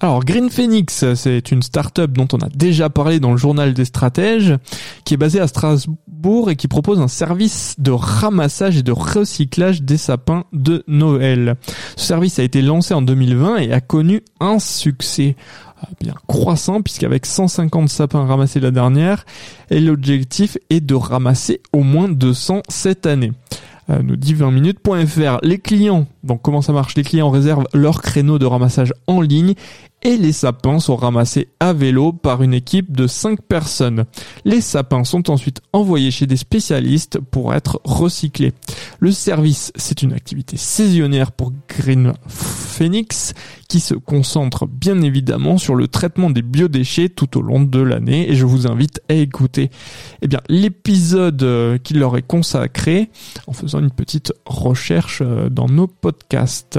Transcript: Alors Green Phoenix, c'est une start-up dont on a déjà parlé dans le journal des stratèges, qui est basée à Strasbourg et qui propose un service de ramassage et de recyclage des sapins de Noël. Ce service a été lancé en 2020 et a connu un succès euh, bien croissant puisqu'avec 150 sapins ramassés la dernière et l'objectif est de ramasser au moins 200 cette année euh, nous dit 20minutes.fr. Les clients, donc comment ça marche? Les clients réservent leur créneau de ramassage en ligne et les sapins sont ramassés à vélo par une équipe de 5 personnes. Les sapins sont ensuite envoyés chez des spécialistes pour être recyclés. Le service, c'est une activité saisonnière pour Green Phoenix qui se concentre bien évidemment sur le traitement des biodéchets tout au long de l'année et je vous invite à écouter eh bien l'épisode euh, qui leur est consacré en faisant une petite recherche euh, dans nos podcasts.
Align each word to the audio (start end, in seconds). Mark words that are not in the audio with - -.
Alors 0.00 0.24
Green 0.24 0.50
Phoenix, 0.50 1.04
c'est 1.14 1.52
une 1.52 1.62
start-up 1.62 2.10
dont 2.12 2.28
on 2.32 2.38
a 2.38 2.48
déjà 2.48 2.90
parlé 2.90 3.20
dans 3.20 3.30
le 3.30 3.36
journal 3.36 3.74
des 3.74 3.84
stratèges, 3.84 4.56
qui 5.04 5.14
est 5.14 5.16
basée 5.16 5.40
à 5.40 5.46
Strasbourg 5.46 6.50
et 6.50 6.56
qui 6.56 6.68
propose 6.68 7.00
un 7.00 7.08
service 7.08 7.76
de 7.78 7.90
ramassage 7.90 8.76
et 8.76 8.82
de 8.82 8.92
recyclage 8.92 9.82
des 9.82 9.96
sapins 9.96 10.44
de 10.52 10.82
Noël. 10.88 11.56
Ce 11.96 12.06
service 12.06 12.38
a 12.38 12.42
été 12.42 12.60
lancé 12.60 12.92
en 12.92 13.02
2020 13.02 13.56
et 13.58 13.72
a 13.72 13.80
connu 13.80 14.22
un 14.40 14.58
succès 14.58 15.36
euh, 15.82 15.86
bien 16.00 16.14
croissant 16.26 16.82
puisqu'avec 16.82 17.24
150 17.24 17.88
sapins 17.88 18.26
ramassés 18.26 18.60
la 18.60 18.72
dernière 18.72 19.24
et 19.70 19.80
l'objectif 19.80 20.58
est 20.70 20.80
de 20.80 20.94
ramasser 20.94 21.60
au 21.72 21.82
moins 21.82 22.08
200 22.08 22.62
cette 22.68 23.06
année 23.06 23.32
euh, 23.90 24.02
nous 24.02 24.16
dit 24.16 24.34
20minutes.fr. 24.34 25.38
Les 25.42 25.58
clients, 25.58 26.06
donc 26.22 26.40
comment 26.42 26.62
ça 26.62 26.72
marche? 26.72 26.94
Les 26.94 27.02
clients 27.02 27.30
réservent 27.30 27.66
leur 27.74 28.00
créneau 28.00 28.38
de 28.38 28.46
ramassage 28.46 28.94
en 29.06 29.20
ligne 29.20 29.54
et 30.04 30.18
les 30.18 30.32
sapins 30.32 30.78
sont 30.78 30.96
ramassés 30.96 31.48
à 31.60 31.72
vélo 31.72 32.12
par 32.12 32.42
une 32.42 32.52
équipe 32.52 32.94
de 32.94 33.06
5 33.06 33.40
personnes. 33.40 34.04
Les 34.44 34.60
sapins 34.60 35.02
sont 35.02 35.30
ensuite 35.30 35.62
envoyés 35.72 36.10
chez 36.10 36.26
des 36.26 36.36
spécialistes 36.36 37.18
pour 37.18 37.54
être 37.54 37.80
recyclés. 37.84 38.52
Le 39.00 39.10
service, 39.10 39.72
c'est 39.76 40.02
une 40.02 40.12
activité 40.12 40.58
saisonnière 40.58 41.32
pour 41.32 41.52
Green 41.68 42.12
Phoenix 42.28 43.32
qui 43.68 43.80
se 43.80 43.94
concentre 43.94 44.66
bien 44.66 45.00
évidemment 45.00 45.56
sur 45.56 45.74
le 45.74 45.88
traitement 45.88 46.28
des 46.28 46.42
biodéchets 46.42 47.08
tout 47.08 47.38
au 47.38 47.42
long 47.42 47.62
de 47.62 47.80
l'année 47.80 48.30
et 48.30 48.34
je 48.34 48.44
vous 48.44 48.66
invite 48.66 49.00
à 49.08 49.14
écouter 49.14 49.70
eh 50.20 50.28
bien 50.28 50.40
l'épisode 50.48 51.42
euh, 51.42 51.78
qui 51.78 51.94
leur 51.94 52.16
est 52.16 52.22
consacré 52.22 53.10
en 53.46 53.52
faisant 53.52 53.80
une 53.80 53.90
petite 53.90 54.32
recherche 54.44 55.22
euh, 55.22 55.48
dans 55.48 55.66
nos 55.66 55.86
podcasts. 55.86 56.78